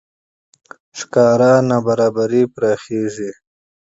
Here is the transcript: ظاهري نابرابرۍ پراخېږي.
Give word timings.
ظاهري 0.99 1.53
نابرابرۍ 1.69 2.43
پراخېږي. 2.55 3.31